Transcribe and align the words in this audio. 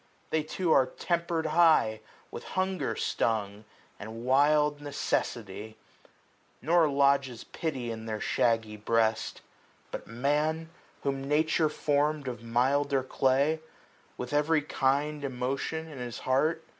They 0.31 0.41
too 0.41 0.71
are 0.71 0.87
tempered 0.87 1.45
high, 1.45 2.01
345 2.31 2.31
With 2.31 2.43
hunger 2.55 2.95
stung, 2.95 3.65
and 3.99 4.25
wild 4.25 4.81
necessity 4.81 5.69
j 5.69 5.77
Nor 6.63 6.89
lodges 6.89 7.43
pity 7.43 7.91
in 7.91 8.07
their 8.07 8.19
shaggy 8.19 8.77
breast. 8.77 9.41
But 9.91 10.07
Man, 10.07 10.71
whom 11.03 11.27
Nature 11.27 11.69
form'd 11.69 12.27
of 12.27 12.41
milder 12.41 13.03
clay. 13.03 13.59
With 14.17 14.33
every 14.33 14.63
kind 14.63 15.23
emotion 15.23 15.87
in 15.87 15.99
his 15.99 16.17
heart. 16.17 16.63